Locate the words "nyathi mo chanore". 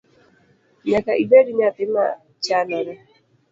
1.57-2.93